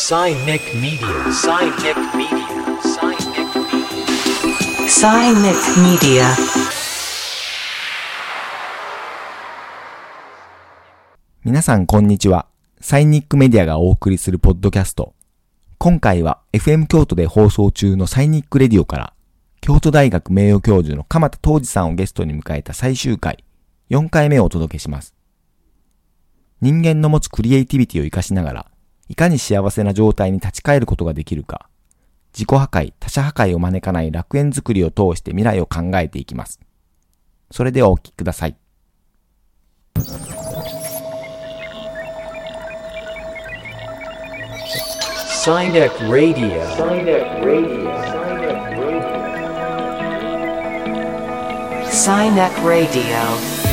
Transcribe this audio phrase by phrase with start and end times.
[0.00, 1.08] Cynic Media.
[1.32, 1.82] Cynic
[2.14, 2.46] Media.
[4.86, 6.24] Cynic Media.
[11.44, 12.46] 皆さんこんにちは。
[12.80, 15.14] サイニックメディアがお送りするポッドキャスト。
[15.78, 19.14] 今回は FM 京都で放送中のサイニックレディオから、
[19.60, 23.44] 京都大学名誉教授の鎌田東司さんをゲストに迎えた最終回、
[23.90, 25.16] 4回目をお届けします。
[26.60, 28.70] 人間の持つクリエイティビティを活かしながら、
[29.08, 31.68] いかに幸せな状態に立ち返ることができるか、
[32.32, 36.60] 自己破壊、他者破壊を招かない楽園づくりを通して未来を考えていきます。
[37.50, 38.56] それではお聞きください。
[45.44, 46.62] Cynic Radio.
[46.76, 47.88] Cynic Radio.
[51.90, 53.67] Cynic Radio.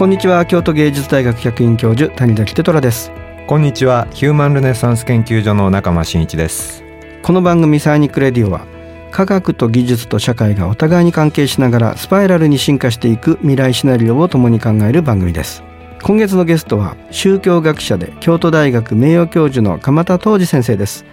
[0.00, 0.46] こんにちは。
[0.46, 3.12] 京都芸術大学客員教授谷崎テトラです。
[3.46, 4.08] こんにちは。
[4.12, 6.82] ヒューマンルネサンス研究所の中間真一です。
[7.22, 8.64] この番組サイニックレディオは
[9.10, 15.62] 科学と技術と社会がお互いに関係しながらスパイラルに進化していく未来シナリオを共に考える番組です。
[16.02, 21.04] 今月のゲストは宗教学者で京都大学名誉教授の鎌田東司先生です。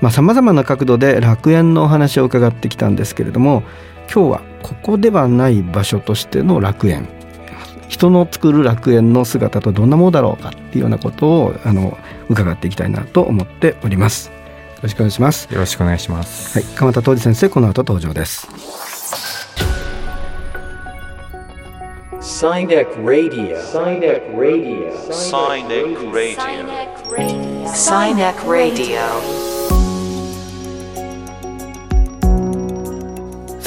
[0.00, 3.64] まあ様々な角度で楽園のお話を伺ってきたんですけれども
[4.02, 7.08] 今日はここではない場所としての楽園
[7.90, 14.34] 人の作る楽園の姿とどんなものだろうかっていうようなことをあの伺っていきたいなと思っておりますよ
[14.82, 18.48] ろしくお願いしますよろしくお願いしますはい鎌田東司先生この後登場です
[22.20, 23.56] Cynic Radio.
[23.72, 24.92] Cynic Radio.
[25.10, 26.36] Cynic Radio.
[27.66, 29.50] Cynic Radio.
[29.50, 29.59] サ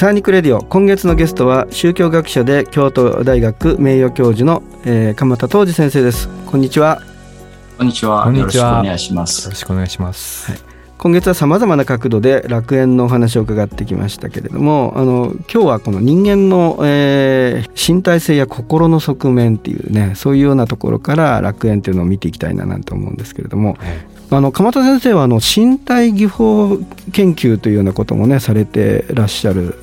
[0.10, 0.62] ーニックレディオ。
[0.64, 6.30] 今月のゲストは宗教学者で京都大学名誉教授の、えー、鎌田東司先生です。
[6.46, 7.02] こんにちは。
[7.78, 8.24] こんにちは。
[8.24, 8.84] こんにちは。
[8.84, 9.46] よろしくお願いします。
[9.46, 9.56] よろ。
[9.56, 10.52] しくお願いします、
[10.98, 23.76] 今月はさまざまな角度で楽園のお話を伺ってきましたけれどもあの今日はこの人間の、えー身体性や心の側面っていうねそういうようなところから楽園っていうのを見ていきたいななんて思うんですけれども、
[24.36, 26.78] あの鎌田先生はあの身体技法
[27.12, 29.78] 研究というようなこともねされてらっしゃる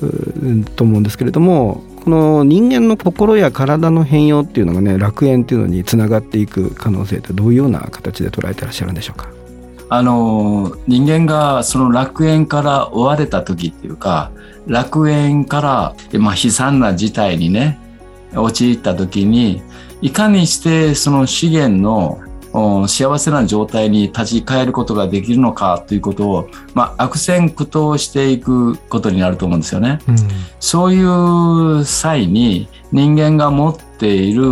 [0.75, 9.29] と思うんですけれどもこの人間の心や体の変容っていうのがね楽園っていうのにつながっていく可能性ってどういうような形で捉えてらっしゃるんでしょうか？
[9.93, 14.31] あの、人間がその楽園から追われた時っていうか、
[14.65, 17.77] 楽園から、まあ、悲惨な事態にね、
[18.33, 19.61] 陥った時に、
[20.01, 22.21] いかにしてその資源の
[22.87, 29.99] 幸せな状態に立ち返ることができるのかということを、まあ、悪戦苦闘していくことになると思うんですよね。
[30.07, 30.15] うん
[30.59, 34.43] そういう際に人間が持っている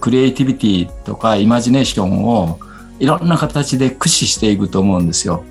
[0.00, 2.58] クリエイティビティとかイマジネーションを
[2.98, 5.44] いろんな形で駆使していくと思うんですよ。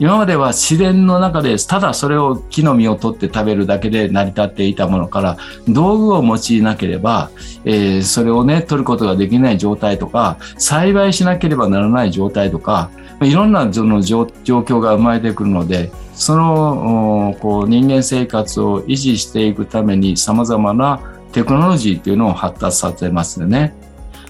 [0.00, 5.36] 今までは自然の中でただそれを木の実を取って食べるだけで成り立っていたものから
[5.68, 7.30] 道具を用いなければ、
[7.64, 21.00] えーそれをね取ることができない状態とか栽培しなければならない状態とかいろんなその状況が生まれてくるのでそのこう人間生活を維持していくためにさまざまな
[21.32, 23.74] テクノロジーっていうのを発達させますよね。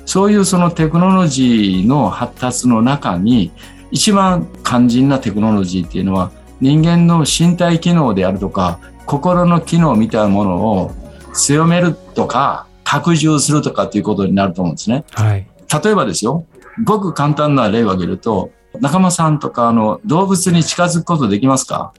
[0.04, 3.52] そういうそのテクノロジーの発達の中に
[3.90, 10.92] 一番肝心なテクノロジーっていうのは人間の身体機能であるとか心の機能みたいなものを
[11.32, 15.04] 強めるとか拡充するとかっていうことになると思うんですね。
[15.12, 15.46] はい。
[15.82, 16.46] 例えばですよ、
[16.84, 18.50] ごく簡単な例を挙げると、
[18.80, 21.92] 仲間さんとかあの動物に近づくことできますか？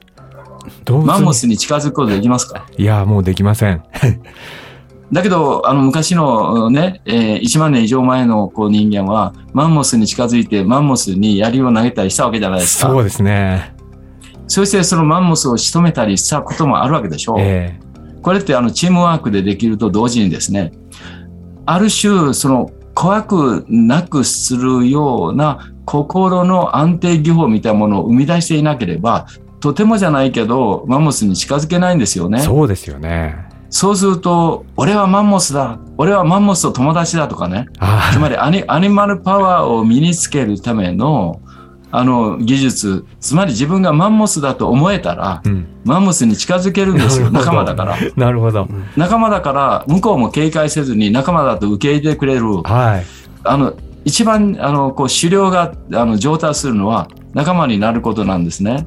[1.04, 2.66] マンモスに近づくことできますか？
[2.76, 3.82] いやもうできません
[5.12, 12.90] だけど、あの昔のね、えー1万年以上前のこう人間は、マンモスに近づいて、マンモスに槍を投げたりしたわけじゃないですか。
[12.90, 13.74] そうですね
[14.46, 17.36] そしてそのマンモスを仕留めたりしたこともあるわけでしょう。
[17.38, 17.78] え
[18.22, 20.72] これってあのチームワークでできると同時にですね、
[21.66, 29.26] ある種、その怖くなくするような心の安定技法みたいなものを生み出していなければ、
[29.60, 32.38] とてもじゃないけど、マンモスに近づけないんですよね。
[32.40, 41.40] えそうですよねそうすると、俺はマンモスだ、俺はマンモスと友達だとかね、あつまりアニアニマルパワーを身につけるための
[41.92, 45.66] あの技術、つまり自分がマンモスだと思えたら、うん。
[45.84, 47.96] マンモスに近づけるんですよ、仲間だから。
[48.16, 48.68] なるほど。
[48.96, 52.62] 仲間だから、向こうも警戒せずに仲間だと受け入れてくれる。
[52.62, 53.06] はい。
[53.42, 53.74] あの
[54.04, 58.72] 一番あのこう狩猟があの上達するのは仲間になることなんですね。
[58.72, 58.86] なる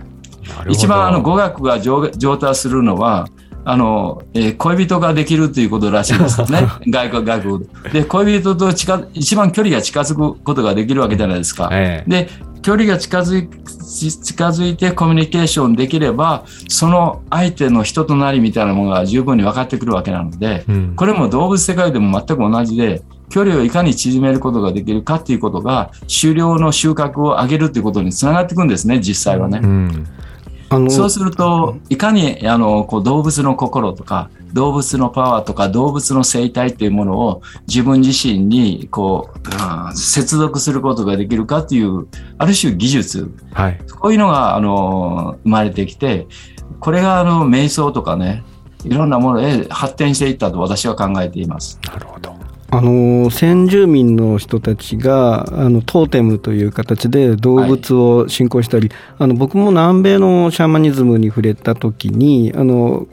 [0.55, 0.71] ほど。
[0.71, 3.27] 一番あの語学が上上達するのは
[3.65, 6.67] あの、えー恋人ができるということらしいですね。
[6.87, 7.89] 外国、外国で。
[8.01, 11.69] で、恋人と近づ一番距離が近づくことができるわけじゃないですか。
[11.71, 12.29] ええで、
[12.61, 13.49] 距離が近づい
[13.93, 29.59] 近づいてコミュニケーションできれば、その相手の人となりみたいなものが十分に分かってくるわけなので、うんこれも動物世界でも全く同じで、距離をいかに縮めることができるかっていうことが、狩猟の収穫を上げるっていうことにつながっていくんですね、実際はね。
[29.61, 30.07] うん
[30.89, 43.79] そうすると、いかにあのこう動物の心とか、動物のパワーとか、動物の生態というものを自分自身にこう、うん接続することができるかという、ある種技術、はい。
[43.99, 46.27] こういうのがあの生まれてきて、
[46.79, 48.43] これがあの瞑想とかね、
[48.83, 51.79] いろんなものへ発展していったと私は考えています。
[51.87, 52.32] なるほど
[52.73, 58.89] あの先住民の人たちがあのトーテムという形で動物を信仰したり、
[59.19, 63.07] あの僕も南米のシャーマニズムに触れた時にあの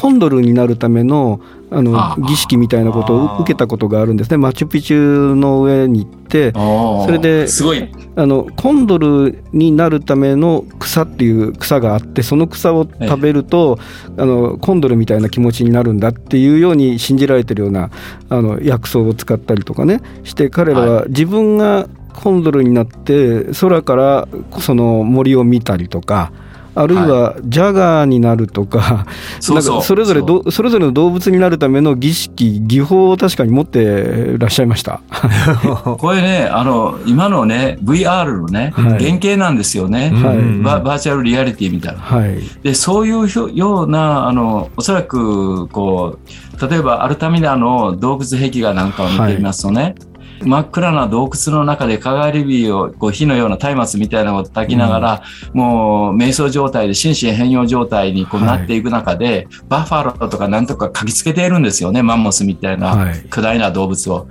[0.00, 1.40] コンドルになるための
[1.70, 2.16] あのあ。
[2.18, 4.36] 儀式みたいなことを受けたことがあるんですね。
[4.36, 7.88] マチュピチュの上に行ってそそれですごい。
[8.16, 13.78] あのコンドルになるための草っていう草があってその草を食べると、
[14.16, 17.90] あのコンドルみたいな気持ちになるんだっていうように信じられてるような
[18.28, 24.28] あの薬草を使ったりとかねして彼らは自分がコンドルになって空から
[24.60, 26.32] その森を見たりとか。
[26.80, 29.06] あるいはジャガーになるとか、
[29.40, 29.74] そうそう。
[29.74, 35.00] なんかそれぞれどそれぞれの動物になるための儀式技法を確かに持ってらっしゃいました。
[35.98, 39.04] これね、あの、今のね、VR のね、はい。
[39.04, 40.10] 原型なんですよね。
[40.10, 40.36] はい。
[40.36, 42.00] うんババーチャルリアリティみたいな。
[42.00, 49.94] はい、で、そういうような、あの、おそらく、こう、例えばアルタミナの洞窟壁画なんかを見てみますとね、
[50.42, 63.28] 真っ暗な洞窟の中で鏡火をこう火のような松明みたいなのを焚きながら、もう瞑想状態で心身変容状態にこうはいなっていく中で、バッファローとかなんとか嗅ぎつけているんですよね、マンモスみたいなはい。
[63.30, 64.28] 巨大な動物を。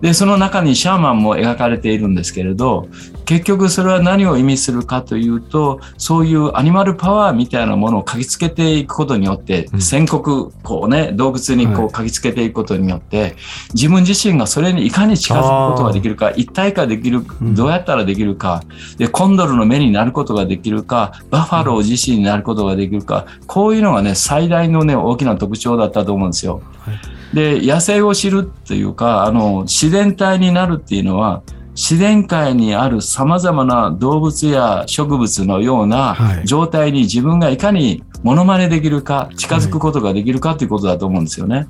[0.00, 2.88] で、その中にシャーマンも描かれているんですけれど、
[3.26, 9.80] 結局それは何を意味するかというと、そういうアニマルパワーみたいなものを嗅ぎつけていくことによって、うん。
[9.80, 13.36] 宣告、こうね、洞窟にこはう嗅ぎつけていくことによって、
[13.74, 17.54] 自分自身がそれにいかに近づくことができるか、一体化できる、うん。
[17.54, 18.64] どうやったらできるか、
[18.96, 26.62] で、コンドルの目になることができるか、バッファロー自身になることができるか、こういうのがね、最大のね、大きな特徴だったと思うんですよ。
[27.32, 31.42] で、野生を知るっていうか、あの、自然体になるっていうのは、
[31.74, 41.66] 自然界にある様々な動物や植物のようなはい状態に自分がいかにモノマネできるか、近づくことができるかということだと思うんですよね。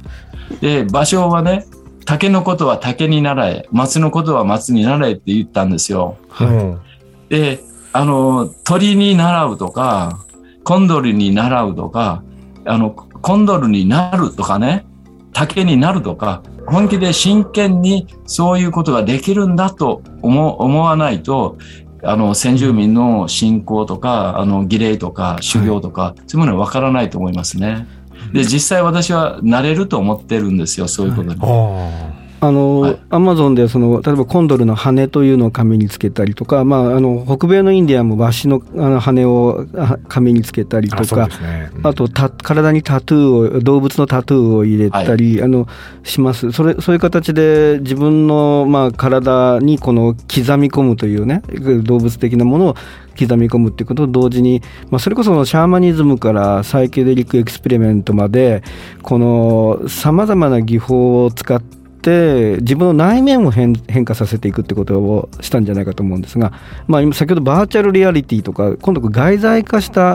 [0.61, 1.67] で、場所はね、
[2.06, 6.16] 竹のことは竹に習え、松のことは松に習えって言ったんですよ。
[6.40, 6.81] うん
[7.28, 7.61] で、
[7.93, 10.19] あの、鳥に習うとか、
[10.64, 12.23] コンドルに習うとか、
[12.66, 14.84] あの、コンドルになるとかね、
[15.32, 21.58] 竹になるとか、本気で真剣にそういうことができるんだと思思わないと、
[22.02, 27.87] あの、先住民の信仰とか、あの、儀礼とか、修行とか、そういうものはわからないと思いますね。
[28.32, 31.40] で、実際私はなれると思ってるんですよ、そういうことに。
[31.43, 32.98] ああの、はい。
[33.10, 41.70] アマゾンでその例えばコンドルの羽というのを髪につけたりとか、まあ、あの北米のインディアンもワシのあの羽をあ髪につけたりとかーあね。
[41.76, 41.87] うん。
[41.87, 45.69] あとた体にタトゥーを動物のタトゥーを入れたり、あの
[46.02, 46.50] します。
[46.52, 51.42] それそういう形で自分の、まあ、体にこの刻み込むというね
[51.84, 52.75] 動物的なものを
[53.18, 58.62] 刻み込むっていうことと同時に、まあ、それこそシャーマニズムからサイケデリックエクスペリメントまで
[59.02, 66.52] このさまざまな技法を使って自分の内面を変化させていくってことをしたんじゃないかと思うんですが、
[66.87, 70.14] まあ、今先ほどバーチャルリアリティとか今度外在化した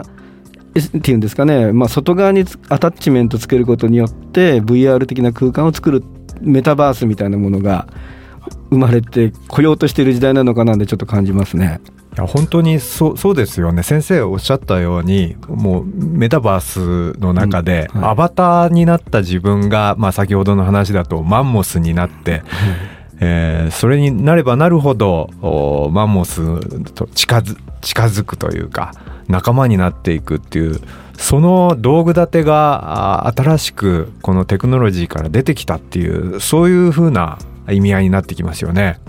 [0.80, 6.04] っていうんですかね、まあ、外側にアタッチメントつけることによって VR 的な空間を作る
[6.42, 7.88] メタバースみたいなものが
[8.70, 11.80] 生まれてこようとしている時代なのかなってちょっと感じますね。
[12.18, 13.84] いや本当にそうそうですよね。
[13.84, 18.12] 先生おっしゃったようにもうメタバースの中で、うんはい。
[18.12, 22.44] アバターになった自分が、まあ、先ほどの話だとマンモスになって、
[23.20, 28.94] えーそれになればなるほどおマンモスと近づ近づくというか
[29.28, 30.80] 仲間になっていくっていう
[31.18, 37.38] その道具立てがあ新しくこのテクノロジーから出てきたっていうそういう風な
[37.70, 39.00] 意味合いになってきますよね。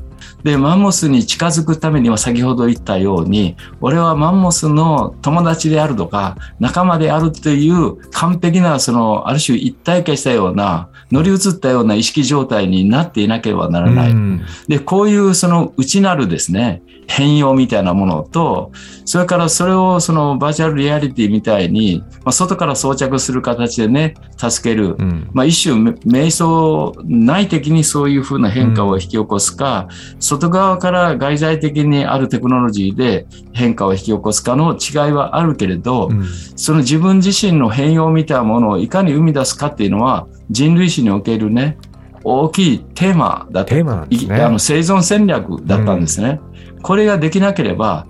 [0.46, 14.12] で、マンモスに近づくためには先ほど言ったように、俺はマンモスの友達であるとか、仲間であるという完璧な、その、ある種一体化したような、乗り移ったような意識状態になっていなければならない。
[14.12, 18.72] うんで、こういうその内なるですね、変容みたいなものと、
[19.04, 24.96] それからそれをそのバーチャルリアリティみたいに、まあ、外から装着する形でね、助ける。
[24.98, 41.78] うんまあ、一種め瞑想内的にそういうふうな変化を引き起こすか、外側から外在的にあるテクノロジーで変化を引き起こすかの違いはあるけれど、うんその自分自身の変容みたいなものをいかに生み出すかっていうのは人類史におけるね、
[42.24, 46.40] 大きいテーマだったねいあの生存戦略だったんですね。
[46.86, 48.06] これができなければ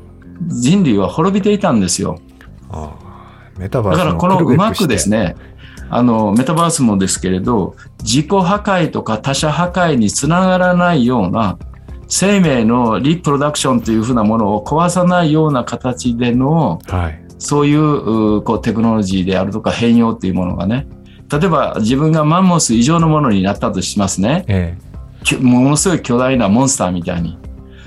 [0.48, 2.20] 人類は滅びていたんですよ。
[2.68, 5.18] あーメタバースだからこのうまくですね。
[5.18, 5.36] ね、
[5.88, 11.56] あの、メタバースもですけれど、自己破壊とか他者破壊につながらないような、
[12.06, 17.24] 生命のリプロダクションというふうなものを壊さないような形での、はい。
[17.38, 20.86] そういううこうテクノロジーであるとか変容っていうものがね、
[21.32, 24.44] 例えば自分がマンモス以上のものになったとしますね。
[24.48, 24.76] え
[25.24, 27.38] きょものすごい巨大なモンスターみたいに。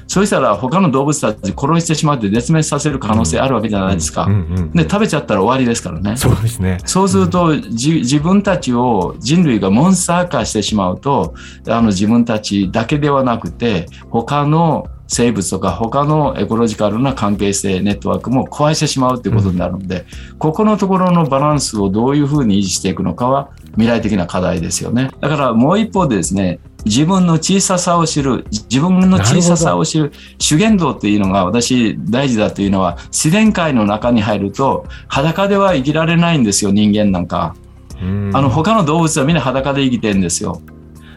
[0.10, 4.26] そうしたら他の動物たち殺してしまって絶滅させる可能性あるわけじゃないですか。
[4.28, 6.18] えうんうんで、食べちゃったら終わりですからね。
[6.18, 6.80] そうですね。
[6.86, 11.36] そうすると、じ自分たちを人類がモンスター化してしまうと、
[11.68, 20.08] あの自分たちだけではなくて、他の生物とか他のエコロジカルな関係性、ネットワークも壊してしまうということになるので、
[20.40, 25.12] ここのところのバランスをどういうふうに維持していくのかは未来的な課題ですよね。
[25.22, 37.56] だからもう一方でですね、自分の小ささを知る、自分の小ささを知る、修験道っていうのが私大事だというのは、自然界の中に入ると裸では生きられないんですよ、人間なんか。
[38.02, 40.62] うんあの他の動物はみんな裸で生きてるんですよ。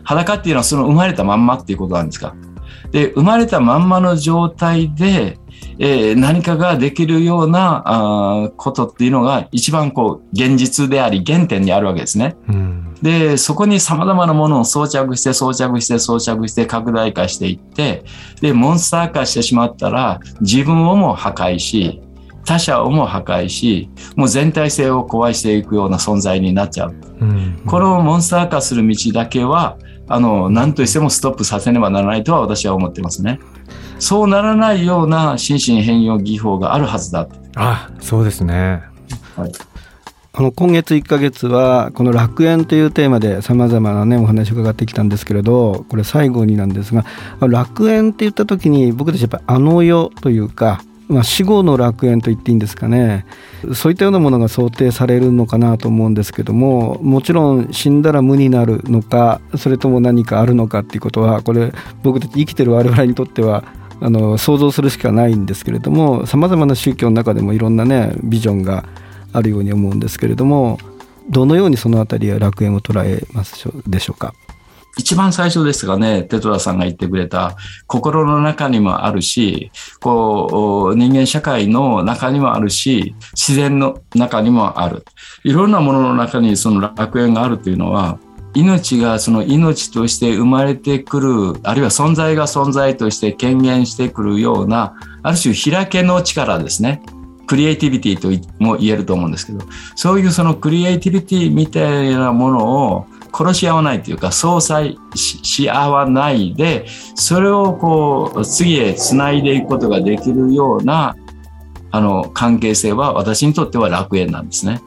[0.04, 2.34] 裸っていうのはその生まれたまんまっていうことなんですか。
[2.90, 5.38] で、生まれたまんまの状態で、
[5.78, 12.36] えー何かができるようなあーことっていうのが一番こう現実であり原点にあるわけですね。
[12.48, 18.04] うんで、そこに様々なものを装着して装着して装着して拡大化していって、
[18.40, 22.00] で、モンスター化してしまったら自分をも破壊し、
[22.44, 26.94] 他者をも破壊し、もう全体性を壊していくような存在になっちゃう。
[27.20, 29.76] うんこのモンスター化する道だけは、
[30.08, 33.40] あの、何としてもストップさせねばならないとは私は思ってますね。
[34.02, 37.28] そうならないような心身変容技法があるはずだ。
[37.54, 38.82] あ、そうですね。
[40.34, 47.04] あの今月1ヶ月はこの楽園というテーマでさまざまなねお話を伺ってきたんですけれどこれ最後になんですが
[47.40, 53.26] 楽園って言った時に僕たちやっぱりあの世というか、まあ、死後の楽園と言っていいんですかね
[53.74, 63.62] そういったようなものが想定されるのかなと思うんですけどももちろん死んだら無になるのかそれとも何かあるのかっていうことはこれ僕たち生きてる我々にとっては
[64.02, 68.84] あの想像するしかないんですけれどもさまざまな宗教の中でもいろんなねビジョンが
[69.32, 70.78] あるように思うんですけれども
[71.30, 74.34] どのようにそのあたりは楽園を捉えますでしょうか？
[74.98, 77.56] 一番最初ですがね、テトラさんが言ってくれた、
[77.86, 85.06] 心の中にもあるし、こう、人間社会の中にもあるし、自然の中にもある。
[85.44, 88.18] いろんなものの中にその楽園があるというのは、
[88.54, 97.02] 命がその命として生まれてくる、あるいは存在が存在として権限してくるような、ある種開けの力ですね。
[97.46, 98.28] クリエイティビティと
[98.58, 99.60] も言えると思うんですけど、
[99.94, 111.16] そういうそのクリエイティビティみたいなものを殺し合わないというか、相殺し合わないで、それをこう、次へ繋いでいくことができるような、
[111.90, 114.80] あの、関係性は私にとっては楽園なんですね。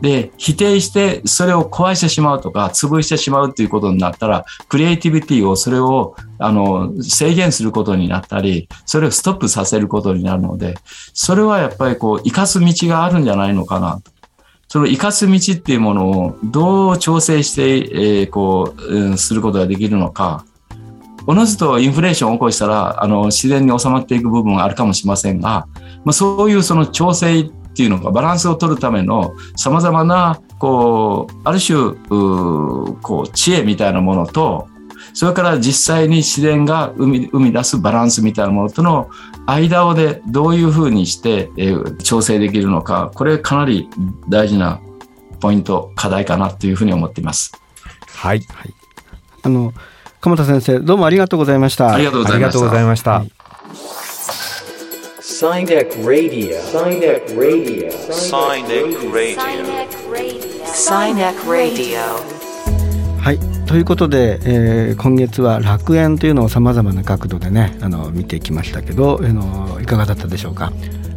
[0.00, 10.74] で、否定してそれを壊してしまうとか、潰してしまうということになったら、クリエイティビティをそれを、あの、制限することになったり、それをストップさせることになるので、
[11.12, 14.14] それはやっぱりこう、生かす道があるんじゃないのかなと。
[14.68, 20.44] その生かす道っていうものをどう調整して、えーこう、うんすることができるのか。
[21.26, 25.66] おのずとインフレーションを起こしたら、あの、自然に収まっていく部分があるかもしれませんが、
[26.04, 31.94] まあ、そういうその調整っていうのがバランスを取るための様々な、こう、ある種、
[33.02, 34.68] こう、知恵みたいなものと、
[35.12, 39.10] それから実際に自然が生み生み出すバランスみたいなものとの
[39.46, 43.88] 間をでどういうふうにして、えー調整できるのか、これかなり
[44.28, 44.80] 大事な
[45.40, 47.52] ポイント、課題かなというふうに思っています。
[48.06, 48.46] はい。
[49.42, 49.72] あの
[50.20, 51.92] 鎌田先生どうもありがとうございました。
[51.92, 53.43] ありがとうございました
[55.34, 56.54] Sinek Radio.
[56.62, 57.90] Sinek Radio.
[57.90, 59.50] Sinek Radio.
[60.64, 61.98] Sinek Radio.
[63.18, 70.72] はいとということで、えー今月は楽園というのをさまざまな角度でねあの見てきましたけど、あのいかがだったでしょうか？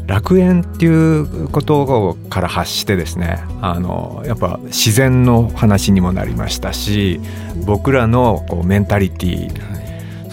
[0.08, 7.20] 楽園っていうことから発してですねあのやっぱ自然の話にもなりましたし
[7.68, 9.77] 僕らのこうメンタリティー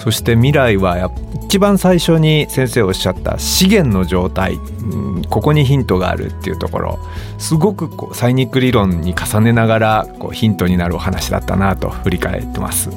[0.04, 1.10] そして未来は
[1.46, 6.98] 一番最初に先生おっしゃった資源の状態、うんここにヒントがあるっていうところ
[7.38, 12.90] すごくこうサイニック理論に重ねながらこうヒントになるお話だったなと振り返ってます。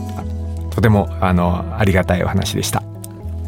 [0.70, 2.84] とてもあのありがたいお話でした。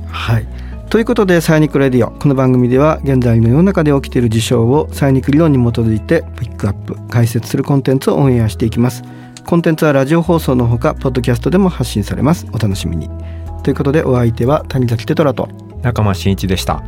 [0.09, 0.47] はい。
[0.89, 9.03] ということで「サイニックレディオ」この番組では現在の世の中で起きている事象をサイニック理論に基づいてピックアップ解説するコンテンツをオンエアしていきます。
[9.45, 12.47] コンテンツはラジオ放送のほかポッドキャストでも発信されます。
[12.53, 13.09] お楽しみに。
[13.63, 15.47] ということでお相手は谷崎テトラと
[15.83, 16.83] 中間真一でした。